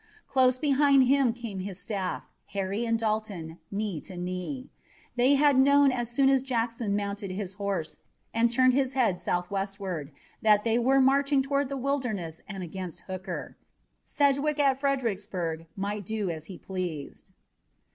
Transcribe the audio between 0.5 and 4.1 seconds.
behind him came his staff, Harry and Dalton knee